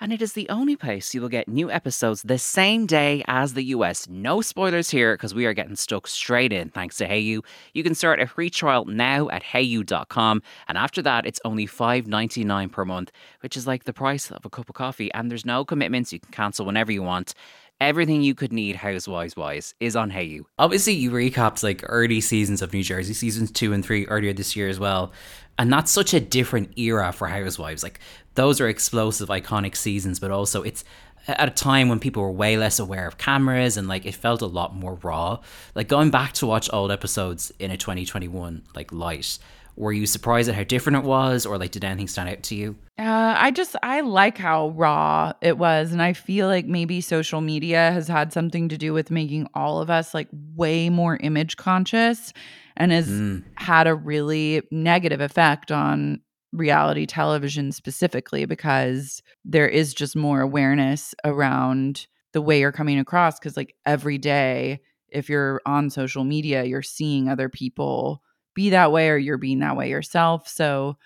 [0.00, 3.54] and it is the only place you will get new episodes the same day as
[3.54, 4.06] the US.
[4.08, 7.40] No spoilers here because we are getting stuck straight in thanks to Hayu.
[7.72, 12.70] You can start a free trial now at hayu.com, and after that, it's only $5.99
[12.70, 13.10] per month,
[13.40, 16.12] which is like the price of a cup of coffee, and there's no commitments.
[16.12, 17.34] You can cancel whenever you want.
[17.80, 20.44] Everything you could need housewives wise is on Hayu.
[20.58, 24.56] Obviously, you recapped like early seasons of New Jersey, seasons two and three earlier this
[24.56, 25.12] year as well.
[25.58, 27.84] And that's such a different era for housewives.
[27.84, 28.00] Like
[28.34, 30.84] those are explosive, iconic seasons, but also it's
[31.28, 34.42] at a time when people were way less aware of cameras and like it felt
[34.42, 35.38] a lot more raw.
[35.74, 39.38] Like going back to watch old episodes in a 2021 like light,
[39.78, 42.54] were you surprised at how different it was or like did anything stand out to
[42.56, 42.76] you?
[42.98, 47.40] Uh, I just I like how raw it was and I feel like maybe social
[47.40, 51.56] media has had something to do with making all of us like way more image
[51.56, 52.32] conscious
[52.76, 53.44] and has mm.
[53.54, 56.20] had a really negative effect on
[56.52, 63.38] reality television specifically because there is just more awareness around the way you're coming across
[63.38, 68.22] because like every day if you're on social media you're seeing other people
[68.58, 70.48] be that way or you're being that way yourself.
[70.48, 70.96] So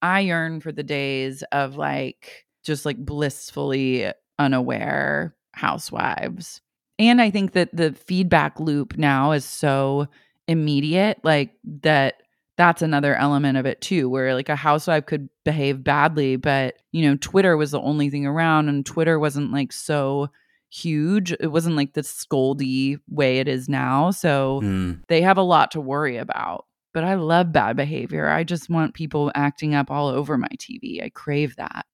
[0.00, 6.62] i yearn for the days of like just like blissfully unaware housewives.
[6.98, 10.08] And i think that the feedback loop now is so
[10.48, 11.50] immediate like
[11.82, 12.22] that
[12.56, 17.06] that's another element of it too where like a housewife could behave badly but you
[17.06, 20.28] know twitter was the only thing around and twitter wasn't like so
[20.72, 21.32] huge.
[21.32, 24.10] It wasn't like the scoldy way it is now.
[24.10, 25.02] So mm.
[25.08, 28.94] they have a lot to worry about but i love bad behavior i just want
[28.94, 31.86] people acting up all over my tv i crave that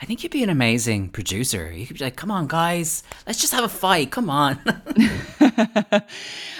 [0.00, 1.72] I think you'd be an amazing producer.
[1.72, 4.10] You could be like, come on, guys, let's just have a fight.
[4.10, 4.58] Come on.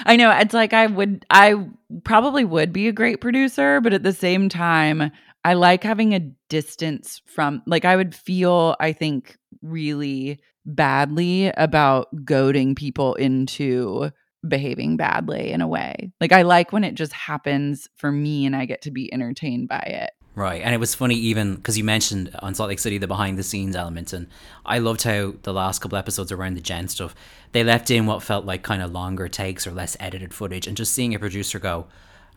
[0.04, 0.30] I know.
[0.30, 1.66] It's like I would, I
[2.04, 5.10] probably would be a great producer, but at the same time,
[5.44, 12.08] I like having a distance from, like, I would feel, I think, really badly about
[12.24, 14.10] goading people into
[14.46, 16.12] behaving badly in a way.
[16.20, 19.68] Like, I like when it just happens for me and I get to be entertained
[19.68, 20.10] by it.
[20.34, 20.62] Right.
[20.62, 23.42] And it was funny, even because you mentioned on Salt Lake City the behind the
[23.42, 24.14] scenes element.
[24.14, 24.28] And
[24.64, 27.14] I loved how the last couple episodes around the Jen stuff,
[27.52, 30.66] they left in what felt like kind of longer takes or less edited footage.
[30.66, 31.86] And just seeing a producer go,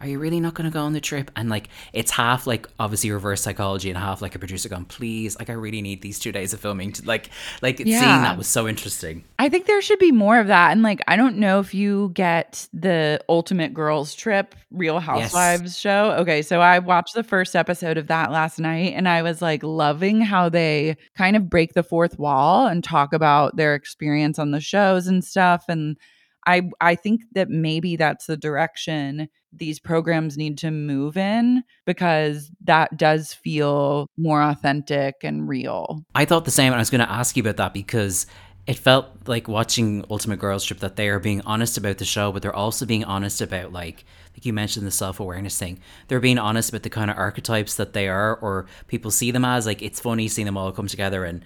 [0.01, 1.31] are you really not going to go on the trip?
[1.35, 5.37] And like, it's half like obviously reverse psychology and half like a producer going, please,
[5.39, 7.29] like, I really need these two days of filming to like,
[7.61, 7.99] like yeah.
[7.99, 9.23] seeing that was so interesting.
[9.39, 10.71] I think there should be more of that.
[10.71, 15.77] And like, I don't know if you get the Ultimate Girls Trip Real Housewives yes.
[15.77, 16.11] show.
[16.19, 16.41] Okay.
[16.41, 20.21] So I watched the first episode of that last night and I was like loving
[20.21, 24.59] how they kind of break the fourth wall and talk about their experience on the
[24.59, 25.65] shows and stuff.
[25.69, 25.97] And
[26.45, 32.51] I I think that maybe that's the direction these programs need to move in because
[32.63, 36.03] that does feel more authentic and real.
[36.13, 38.25] I thought the same and I was going to ask you about that because
[38.67, 42.31] it felt like watching Ultimate Girls Trip that they are being honest about the show,
[42.31, 45.79] but they're also being honest about like like you mentioned the self awareness thing.
[46.07, 49.45] They're being honest about the kind of archetypes that they are, or people see them
[49.45, 49.65] as.
[49.65, 51.45] Like it's funny seeing them all come together and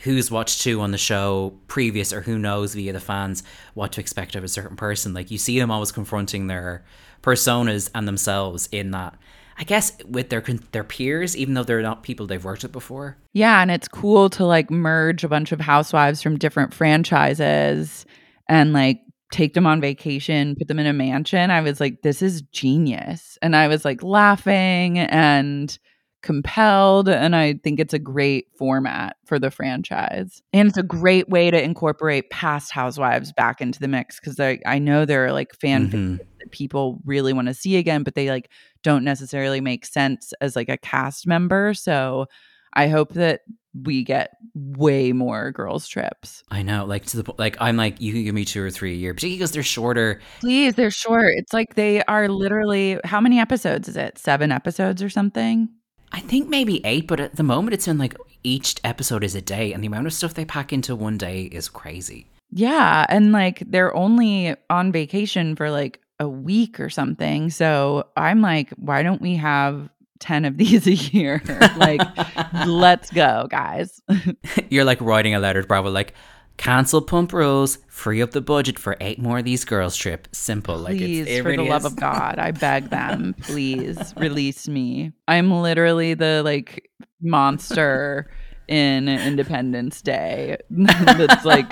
[0.00, 3.42] who's watched two on the show previous or who knows via the fans
[3.74, 5.14] what to expect of a certain person.
[5.14, 6.84] Like you see them always confronting their
[7.22, 9.16] personas and themselves in that.
[9.58, 13.18] I guess with their their peers, even though they're not people they've worked with before.
[13.34, 18.06] Yeah, and it's cool to like merge a bunch of housewives from different franchises
[18.48, 21.50] and like take them on vacation, put them in a mansion.
[21.50, 25.78] I was like, this is genius, and I was like laughing and
[26.22, 31.28] compelled and i think it's a great format for the franchise and it's a great
[31.28, 35.32] way to incorporate past housewives back into the mix because I, I know there are
[35.32, 36.16] like fan mm-hmm.
[36.16, 38.50] that people really want to see again but they like
[38.82, 42.26] don't necessarily make sense as like a cast member so
[42.74, 43.40] i hope that
[43.84, 46.42] we get way more girls trips.
[46.50, 48.70] I know, like to the point, like I'm like you can give me two or
[48.70, 50.20] three a year, particularly because they're shorter.
[50.40, 51.32] Please, they're short.
[51.36, 54.18] It's like they are literally how many episodes is it?
[54.18, 55.68] Seven episodes or something?
[56.12, 59.40] I think maybe eight, but at the moment it's in like each episode is a
[59.42, 62.26] day, and the amount of stuff they pack into one day is crazy.
[62.52, 63.06] Yeah.
[63.08, 67.50] And like they're only on vacation for like a week or something.
[67.50, 71.42] So I'm like, why don't we have 10 of these a year?
[71.76, 72.00] like,
[72.66, 74.00] let's go, guys.
[74.68, 76.14] You're like writing a letter to Bravo, like,
[76.56, 80.28] cancel pump rules, free up the budget for eight more of these girls trip.
[80.32, 84.68] Simple, please, like it's, it for the love of God, I beg them, please release
[84.68, 85.12] me.
[85.28, 88.30] I'm literally the like monster
[88.68, 90.56] in Independence Day.
[90.70, 91.66] That's like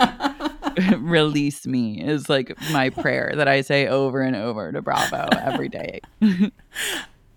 [0.99, 5.69] release me is like my prayer that I say over and over to Bravo every
[5.69, 6.01] day.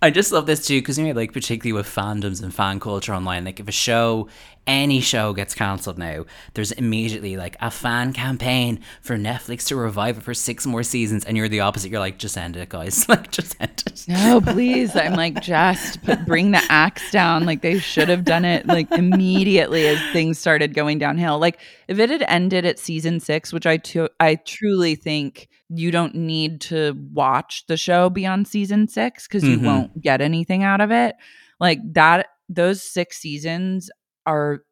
[0.02, 3.14] I just love this too because you know, like particularly with fandoms and fan culture
[3.14, 4.28] online, like if a show
[4.68, 10.18] any show gets cancelled now, there's immediately like a fan campaign for Netflix to revive
[10.18, 11.90] it for six more seasons, and you're the opposite.
[11.92, 13.08] You're like, just end it, guys.
[13.10, 14.06] like, just end it.
[14.08, 14.96] No, please.
[14.96, 17.46] I'm like, just put, bring the axe down.
[17.46, 21.40] Like they should have done it like immediately as things started going downhill.
[21.40, 25.90] Like if it had ended at season six, which I to- I truly think you
[25.92, 29.64] don't need to watch the show beyond season six because you Mhm.
[29.66, 31.16] won't get anything out of it.
[31.60, 33.90] Like that, those six seasons
[34.26, 34.64] are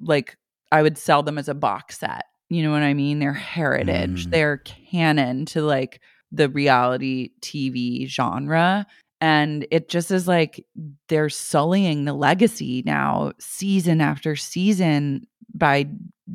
[0.00, 0.36] like
[0.72, 2.24] I would sell them as a box set.
[2.48, 3.18] You know what I mean?
[3.18, 4.26] They're heritage.
[4.26, 4.30] Mm.
[4.30, 6.00] They're canon to like
[6.32, 8.86] the reality TV genre.
[9.20, 10.64] And it just is like
[11.08, 15.86] they're sullying the legacy now, season after season, by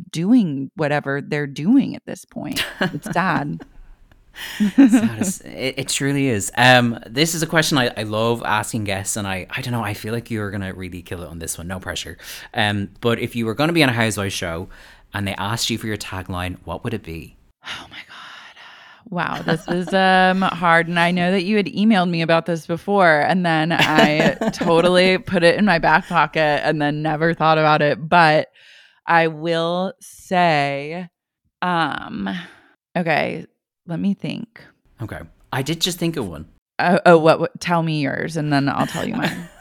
[0.10, 2.66] doing whatever they're doing at this point.
[2.80, 3.62] It's sad.
[5.46, 6.52] It, it truly is.
[6.58, 9.84] Um, this is a question I, I love asking guests, and I, I don't know.
[9.84, 11.68] I feel like you're gonna really kill it on this one.
[11.68, 12.18] No pressure.
[12.54, 14.70] Um, but if you were gonna be on a Housewives show
[15.14, 17.36] and they asked you for your tagline, what would it be?
[17.66, 18.32] Oh my god.
[19.10, 22.66] Wow, this is um hard and I know that you had emailed me about this
[22.66, 27.58] before and then I totally put it in my back pocket and then never thought
[27.58, 28.50] about it, but
[29.06, 31.10] I will say
[31.62, 32.30] um
[32.98, 33.48] okay,
[33.92, 34.64] let me think.
[35.02, 35.20] Okay,
[35.52, 36.48] I did just think of one.
[36.80, 39.50] Oh, oh what, what tell me yours and then I'll tell you mine.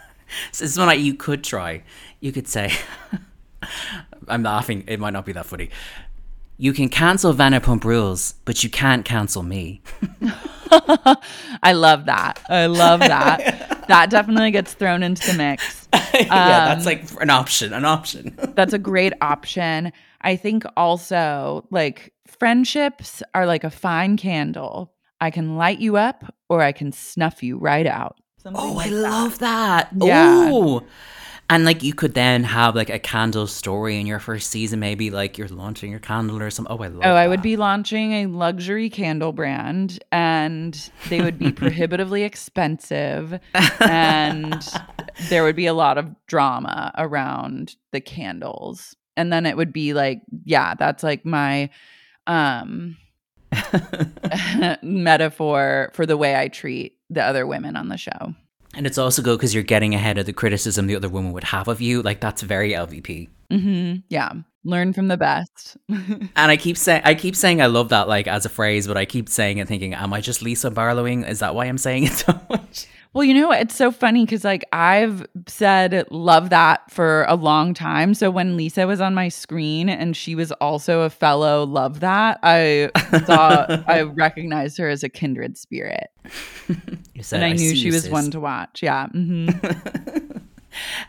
[0.53, 1.83] So this is one that you could try.
[2.21, 2.71] You could say,
[4.29, 4.85] I'm laughing.
[4.87, 5.69] It might not be that funny.
[6.57, 9.81] You can cancel Vanderpump Rules, but you can't cancel me.
[10.71, 12.39] I love that.
[12.47, 13.83] I love that.
[13.89, 15.89] that definitely gets thrown into the mix.
[16.13, 17.73] yeah, that's Um, like an option.
[17.73, 18.39] An option.
[18.55, 19.91] That's a great option.
[20.21, 24.93] I think also like friendships are like a fine candle.
[25.19, 28.17] I can light you up or I can snuff you right out.
[28.37, 28.95] Something Oh, I that.
[28.95, 29.89] love that.
[29.95, 30.49] Yeah.
[30.51, 30.83] Oh.
[31.49, 35.11] And like you could then have like a candle story in your first season, maybe
[35.11, 36.73] like you're launching your candle or something.
[36.73, 41.37] Oh, I love Oh, I would be launching a luxury candle brand and they would
[41.37, 43.37] be prohibitively expensive
[43.81, 44.65] and
[45.29, 48.95] there would be a lot of drama around the candles.
[49.17, 51.69] And then it would be like, yeah, that's like my
[52.27, 52.97] um
[54.81, 58.33] metaphor for the way I treat the other women on the show.
[58.73, 61.43] And it's also good because you're getting ahead of the criticism the other woman would
[61.45, 62.01] have of you.
[62.01, 63.29] Like that's very LVP.
[63.49, 64.31] hmm Yeah.
[64.63, 65.75] Learn from the best.
[65.89, 68.95] And I keep saying, I keep saying, I love that like as a phrase, but
[68.95, 71.27] I keep saying and thinking, am I just Lisa Barlowing?
[71.27, 72.87] Is that why I'm saying it so much?
[73.13, 77.73] Well, you know, it's so funny because like I've said love that for a long
[77.73, 78.13] time.
[78.13, 82.39] So when Lisa was on my screen and she was also a fellow love that,
[82.43, 82.89] I
[83.25, 86.07] saw, I recognized her as a kindred spirit.
[87.13, 88.81] You said, And I, knew she was sis." one to watch.
[88.81, 89.07] Yeah.
[89.07, 89.49] hmm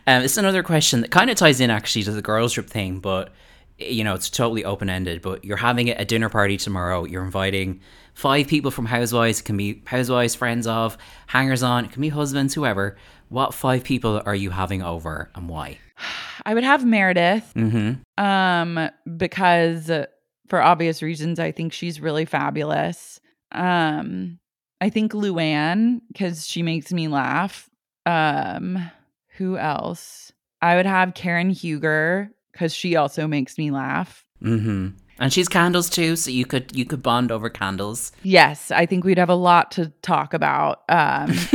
[0.09, 2.99] Um, it's another question that kind of ties in actually to the girls trip thing,
[2.99, 3.33] but
[3.79, 5.23] you know it's totally open ended.
[5.23, 7.05] But you're having a dinner party tomorrow.
[7.05, 7.81] You're inviting
[8.14, 9.40] five people from Housewives.
[9.40, 10.96] It can be Housewives, friends of,
[11.27, 11.85] hangers on.
[11.85, 12.96] It can be husbands, whoever.
[13.29, 15.79] What five people are you having over and why?
[16.46, 17.53] I would have Meredith.
[17.57, 18.22] Mm-hmm.
[18.22, 20.07] um because uh,
[20.48, 23.20] for obvious reasons i think she's really fabulous
[23.53, 24.38] um
[24.81, 27.70] i think luann because she makes me laugh
[28.07, 28.90] um
[29.37, 34.88] who else i would have karen huger because she also makes me laugh Mm-hmm.
[35.23, 38.11] And she's candles too, so you could you could bond over candles.
[38.25, 41.29] yes i think we'd have a lot to talk about um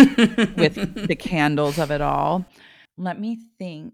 [0.58, 2.46] with the candles of it all
[2.98, 3.94] let me think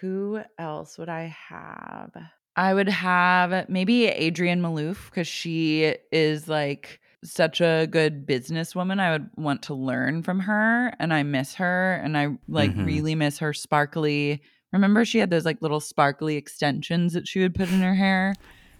[0.00, 2.10] who else would i have
[2.56, 9.10] i would have maybe adrienne maloof because she is like such a good businesswoman i
[9.12, 12.86] would want to learn from her and i miss her and i like Mhm.
[12.86, 14.42] really miss her sparkly
[14.72, 18.34] remember she had those like little sparkly extensions that she would put in her hair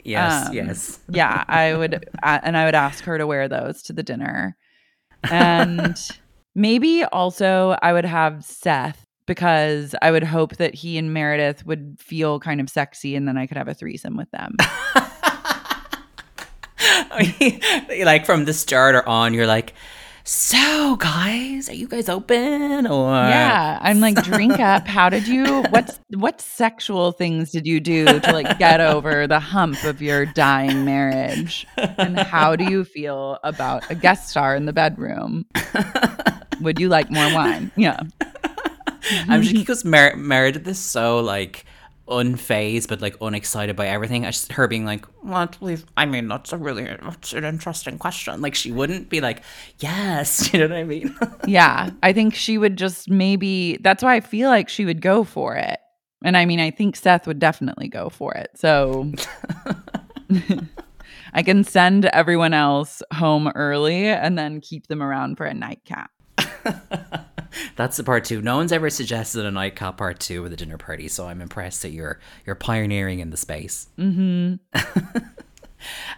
[0.04, 0.98] Yes, Um, yes.
[1.08, 4.56] yeah i would uh, and i would ask her to wear those to the dinner
[5.30, 5.96] and
[6.54, 11.96] maybe also i would have seth because i would hope that he and meredith would
[12.00, 14.54] feel kind of sexy and then i could have a threesome with them
[18.04, 19.74] like from the start or on, you're like,
[20.30, 24.86] so guys, are you guys open or yeah i'm like drink up.
[24.86, 29.40] How did you what's what sexual things did you do to like get over the
[29.40, 31.66] hump of your dying marriage?
[31.78, 35.46] And how do you feel about a guest star in the bedroom?
[36.60, 37.72] Would you like more wine?
[37.74, 37.98] Yeah.
[39.28, 41.64] I'm just because Mer- Meredith is so like
[42.08, 44.24] unfazed but like unexcited by everything.
[44.24, 45.56] I just her being like, "What?
[45.60, 49.42] We've, I mean, that's a really that's an interesting question." Like she wouldn't be like,
[49.78, 51.14] "Yes," you know what I mean?
[51.46, 55.24] Yeah, I think she would just maybe that's why I feel like she would go
[55.24, 55.78] for it.
[56.24, 58.50] And I mean, I think Seth would definitely go for it.
[58.54, 59.12] So
[61.32, 66.10] I can send everyone else home early and then keep them around for a nightcap.
[67.76, 68.42] That's the part two.
[68.42, 71.82] No one's ever suggested a nightcap part two with a dinner party, so I'm impressed
[71.82, 73.88] that you're you're pioneering in the space.
[73.98, 74.56] Mm-hmm.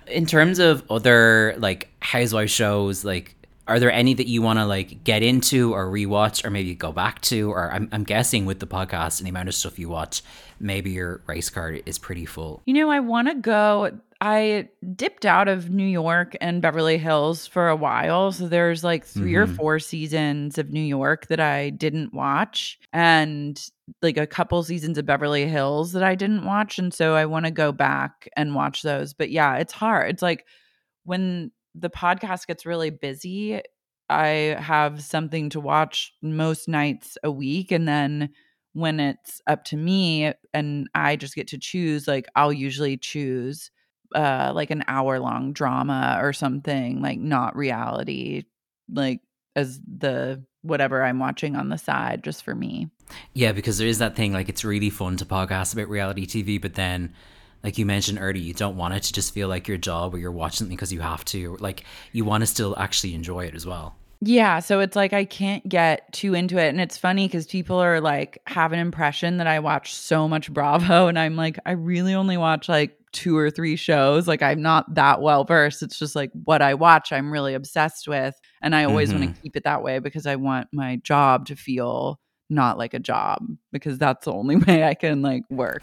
[0.07, 3.37] in terms of other like housewife shows, like
[3.71, 6.91] are there any that you want to like get into or rewatch or maybe go
[6.91, 7.53] back to?
[7.53, 10.23] Or I'm, I'm guessing with the podcast and the amount of stuff you watch,
[10.59, 12.63] maybe your race card is pretty full.
[12.67, 14.01] You know, I want to go.
[14.21, 18.33] I dipped out of New York and Beverly Hills for a while.
[18.33, 19.43] So there's like 3 mm-hmm.
[19.43, 23.59] or four seasons of New York that I didn't watch and
[24.03, 26.79] like a couple seasons of Beverly Hills that I didn't watch.
[26.79, 29.15] And so I want to go back and watch those.
[29.15, 30.11] But yeah, it's hard.
[30.11, 30.45] It's like
[31.05, 33.63] when the podcast gets really busy,
[34.11, 37.73] I have something to watch most nights a week.
[37.73, 38.31] And then
[38.75, 43.71] when it's up to me and I just get to choose, like I'll usually choose
[44.15, 48.45] uh like an hour long drama or something, like not reality,
[48.93, 49.21] like
[49.57, 52.91] as the whatever I'm watching on the side just for me.
[53.33, 56.61] Yeah, because there is that thing like it's really fun to podcast about reality TV,
[56.61, 57.15] but then
[57.63, 60.19] like you mentioned earlier, you don't want it to just feel like your job or
[60.19, 61.57] you're watching it because you have to.
[61.59, 63.97] Like you want to still actually enjoy it as well.
[64.23, 66.69] Yeah, so it's like I can't get too into it.
[66.69, 70.53] And it's funny because people are like have an impression that I watch so much
[70.53, 71.07] Bravo.
[71.07, 74.29] And I'm like, I really only watch like two or three shows.
[74.29, 75.83] Like I'm not that well versed.
[75.83, 78.35] It's just like what I watch, I'm really obsessed with.
[78.63, 79.21] And I always mm-hmm.
[79.21, 82.95] want to keep it that way because I want my job to feel not like
[82.95, 85.83] a job because that's the only way I can like work.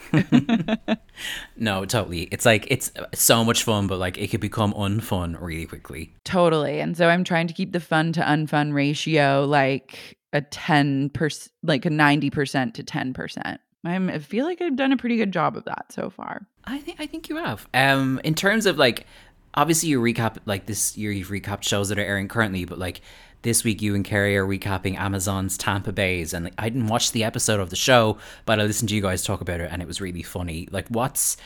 [1.55, 2.23] no, totally.
[2.23, 6.13] It's like it's so much fun, but like it could become unfun really quickly.
[6.25, 6.79] Totally.
[6.79, 11.85] And so I'm trying to keep the fun to unfun ratio like a 10%, like
[11.85, 13.57] a 90% to 10%.
[13.85, 16.47] I'm, I feel like I've done a pretty good job of that so far.
[16.65, 17.67] I think I think you have.
[17.73, 19.05] Um, in terms of like,
[19.53, 23.01] obviously you recap like this year you've recapped shows that are airing currently, but like
[23.43, 27.23] this week you and Carrie are recapping Amazon's Tampa Baes, and I didn't watch the
[27.23, 29.87] episode of the show, but I listened to you guys talk about it, and it
[29.87, 30.67] was really funny.
[30.71, 31.37] Like, what's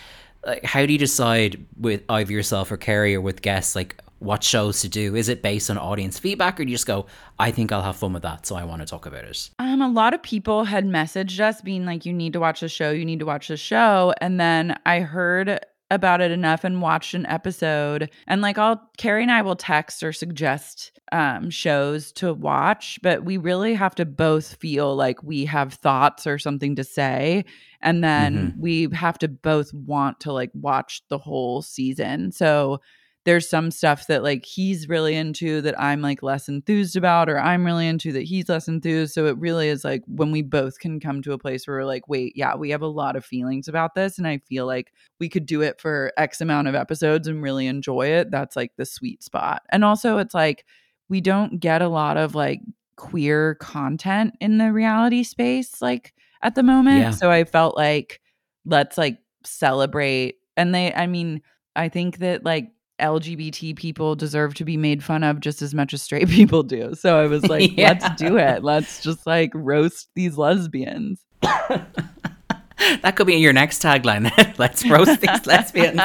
[0.45, 4.43] like, how do you decide with either yourself or Carrie or with guests, like what
[4.43, 5.15] shows to do?
[5.15, 7.07] Is it based on audience feedback, or do you just go,
[7.39, 9.49] I think I'll have fun with that, so I want to talk about it?
[9.57, 12.69] Um, a lot of people had messaged us being like, "You need to watch the
[12.69, 12.91] show.
[12.91, 15.59] You need to watch the show," and then I heard
[15.89, 20.03] about it enough and watched an episode and like I'll Carrie and I will text
[20.03, 25.43] or suggest um shows to watch but we really have to both feel like we
[25.45, 27.43] have thoughts or something to say
[27.81, 28.61] and then mm-hmm.
[28.61, 32.79] we have to both want to like watch the whole season so
[33.23, 37.39] there's some stuff that like he's really into that I'm like less enthused about, or
[37.39, 39.13] I'm really into that he's less enthused.
[39.13, 41.85] So it really is like when we both can come to a place where we're
[41.85, 44.17] like, wait, yeah, we have a lot of feelings about this.
[44.17, 47.67] And I feel like we could do it for X amount of episodes and really
[47.67, 48.31] enjoy it.
[48.31, 49.61] That's like the sweet spot.
[49.69, 50.65] And also, it's like
[51.07, 52.61] we don't get a lot of like
[52.95, 56.99] queer content in the reality space like at the moment.
[56.99, 57.11] Yeah.
[57.11, 58.19] So I felt like
[58.65, 60.37] let's like celebrate.
[60.57, 61.41] And they, I mean,
[61.75, 62.71] I think that like
[63.01, 66.93] LGBT people deserve to be made fun of just as much as straight people do.
[66.95, 67.89] So I was like, yeah.
[67.89, 68.63] let's do it.
[68.63, 71.25] Let's just like roast these lesbians.
[71.41, 74.31] that could be your next tagline.
[74.57, 76.01] let's roast these lesbians.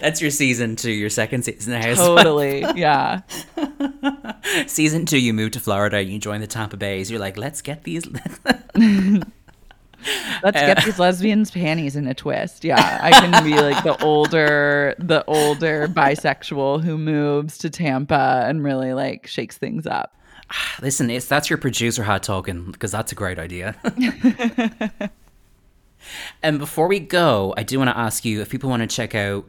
[0.00, 1.80] That's your season two, your second season.
[1.80, 3.20] Totally, yeah.
[4.66, 7.10] season two, you move to Florida, you join the Tampa Baes.
[7.10, 8.04] You're like, let's get these.
[10.42, 12.64] Let's get these lesbians' panties in a twist.
[12.64, 18.64] Yeah, I can be like the older, the older bisexual who moves to Tampa and
[18.64, 20.16] really like shakes things up.
[20.80, 23.76] Listen, it's that's your producer hat talking because that's a great idea.
[26.42, 29.14] and before we go, I do want to ask you if people want to check
[29.14, 29.46] out,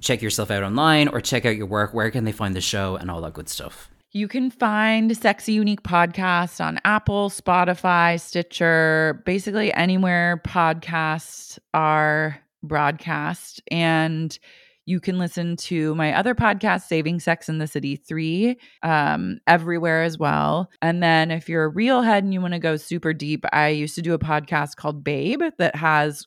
[0.00, 1.94] check yourself out online or check out your work.
[1.94, 3.90] Where can they find the show and all that good stuff?
[4.16, 13.60] You can find Sexy Unique Podcast on Apple, Spotify, Stitcher, basically anywhere podcasts are broadcast.
[13.72, 14.38] And
[14.86, 20.04] you can listen to my other podcast, Saving Sex in the City 3, um, everywhere
[20.04, 20.70] as well.
[20.80, 23.70] And then if you're a real head and you want to go super deep, I
[23.70, 26.24] used to do a podcast called Babe that has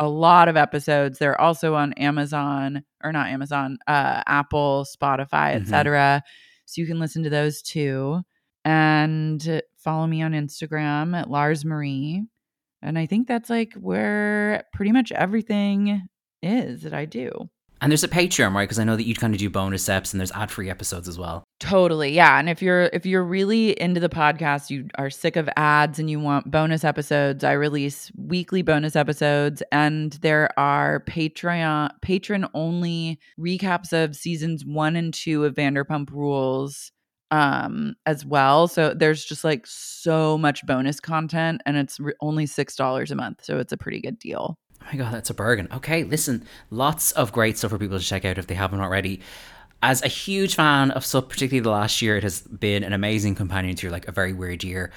[0.00, 1.18] a lot of episodes.
[1.18, 6.22] They're also on Amazon or not Amazon, uh, Apple, Spotify, etc.
[6.66, 8.22] So you can listen to those too.
[8.64, 12.24] And follow me on Instagram at Lars Marie.
[12.82, 16.06] And I think that's like where pretty much everything
[16.42, 17.48] is that I do.
[17.80, 18.64] And there's a Patreon, right?
[18.64, 21.08] Because I know that you kind of do bonus eps and there's ad free episodes
[21.08, 21.44] as well.
[21.60, 22.12] Totally.
[22.12, 22.38] Yeah.
[22.38, 26.08] And if you're if you're really into the podcast, you are sick of ads and
[26.08, 33.18] you want bonus episodes, I release weekly bonus episodes and there are Patreon patron only
[33.38, 36.92] recaps of seasons 1 and 2 of Vanderpump Rules
[37.30, 38.68] um as well.
[38.68, 43.44] So there's just like so much bonus content and it's re- only $6 a month.
[43.44, 44.58] So it's a pretty good deal.
[44.82, 45.68] Oh my god, that's a bargain.
[45.72, 49.20] Okay, listen, lots of great stuff for people to check out if they haven't already.
[49.82, 53.34] As a huge fan of Sup, particularly the last year, it has been an amazing
[53.34, 54.90] companion to like a very weird year.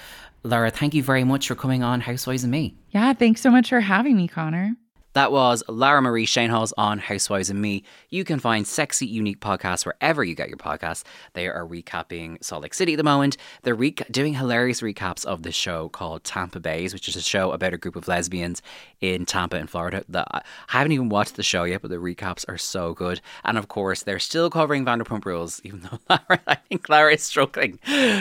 [0.43, 2.77] Laura, thank you very much for coming on Housewives and Me.
[2.91, 4.75] Yeah, thanks so much for having me, Connor.
[5.13, 7.83] That was Lara Marie Schoenhals on Housewives and Me.
[8.09, 11.03] You can find sexy, unique podcasts wherever you get your podcasts.
[11.33, 13.35] They are recapping Salt Lake City at the moment.
[13.63, 17.51] They're re- doing hilarious recaps of the show called Tampa Baes, which is a show
[17.53, 18.61] about a group of lesbians
[19.01, 20.03] in Tampa in Florida.
[20.07, 23.19] The, I haven't even watched the show yet, but the recaps are so good.
[23.43, 27.23] And of course, they're still covering Vanderpump Rules, even though Lara, I think Lara is
[27.23, 27.79] struggling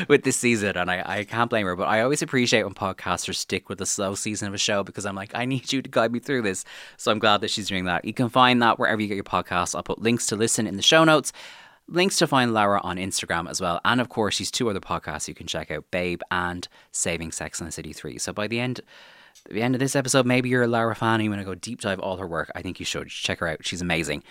[0.09, 1.76] with this season, and I, I can't blame her.
[1.76, 5.05] But I always appreciate when podcasters stick with the slow season of a show because
[5.05, 6.64] I'm like, I need you to guide me through this.
[6.97, 8.05] So I'm glad that she's doing that.
[8.05, 9.74] You can find that wherever you get your podcasts.
[9.74, 11.33] I'll put links to listen in the show notes.
[11.89, 13.81] Links to find Laura on Instagram as well.
[13.85, 17.61] And of course, she's two other podcasts you can check out Babe and Saving Sex
[17.61, 18.18] and the City 3.
[18.18, 18.83] So by the end
[19.49, 21.55] the end of this episode, maybe you're a Laura fan and you want to go
[21.55, 22.51] deep dive all her work.
[22.55, 23.64] I think you should check her out.
[23.64, 24.22] She's amazing.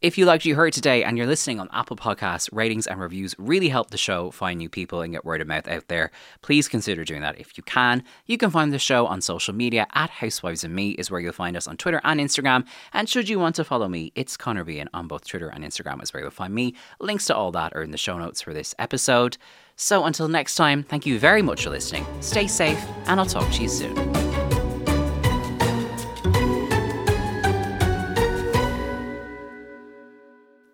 [0.00, 3.00] If you liked what you heard today and you're listening on Apple Podcasts, ratings and
[3.00, 6.10] reviews really help the show find new people and get word of mouth out there.
[6.42, 8.04] Please consider doing that if you can.
[8.26, 11.32] You can find the show on social media at Housewives and Me is where you'll
[11.32, 12.66] find us on Twitter and Instagram.
[12.92, 16.02] And should you want to follow me, it's Connor Bean on both Twitter and Instagram
[16.02, 16.74] is where you'll find me.
[17.00, 19.38] Links to all that are in the show notes for this episode.
[19.76, 22.06] So until next time, thank you very much for listening.
[22.20, 24.23] Stay safe, and I'll talk to you soon.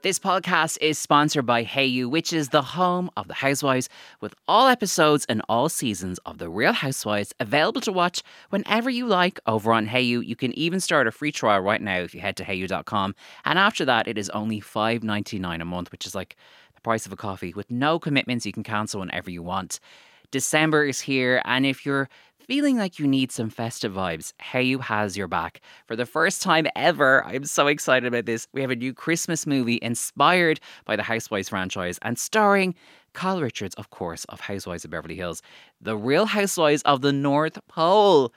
[0.02, 3.90] This podcast is sponsored by Hayu, which is the home of the Housewives,
[4.22, 9.06] with all episodes and all seasons of The Real Housewives available to watch whenever you
[9.06, 10.24] like over on Hayu.
[10.26, 13.14] You can even start a free trial right now if you head to hayu.com.
[13.44, 16.34] And after that, it is only $5.99 a month, which is like
[16.74, 18.46] the price of a coffee, with no commitments.
[18.46, 19.80] You can cancel whenever you want.
[20.30, 22.08] December is here, and if you're
[22.50, 25.60] feeling like you need some festive vibes, Hayu has your back.
[25.86, 28.48] For the first time ever, I'm so excited about this.
[28.52, 32.74] We have a new Christmas movie inspired by the Housewives franchise and starring
[33.12, 35.42] Kyle Richards, of course, of Housewives of Beverly Hills,
[35.80, 38.32] the real Housewives of the North Pole.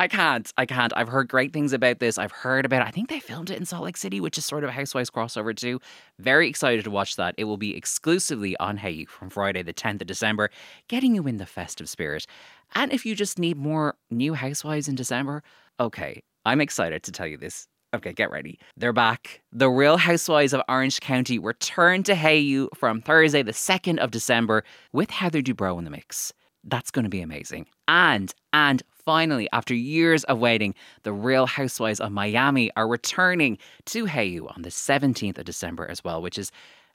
[0.00, 0.52] I can't.
[0.58, 0.92] I can't.
[0.96, 2.18] I've heard great things about this.
[2.18, 2.88] I've heard about it.
[2.88, 5.08] I think they filmed it in Salt Lake City, which is sort of a Housewives
[5.08, 5.80] crossover too.
[6.18, 7.36] Very excited to watch that.
[7.38, 10.50] It will be exclusively on Hey from Friday, the 10th of December,
[10.88, 12.26] getting you in the festive spirit.
[12.74, 15.42] And if you just need more new Housewives in December,
[15.80, 17.66] okay, I'm excited to tell you this.
[17.94, 18.58] Okay, get ready.
[18.76, 19.40] They're back.
[19.52, 24.64] The Real Housewives of Orange County return to Hey from Thursday, the 2nd of December,
[24.92, 26.32] with Heather Dubrow in the mix.
[26.64, 27.66] That's going to be amazing.
[27.86, 34.06] And, and finally, after years of waiting, the Real Housewives of Miami are returning to
[34.06, 36.50] Hayu on the 17th of December as well, which is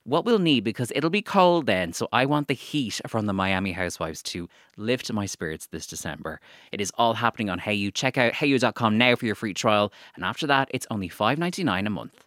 [0.09, 1.93] what we'll need because it'll be cold then.
[1.93, 6.41] So I want the heat from the Miami Housewives to lift my spirits this December.
[6.71, 7.93] It is all happening on Hayu.
[7.93, 9.93] Check out hayu.com now for your free trial.
[10.15, 12.11] And after that, it's only $5.99 a month.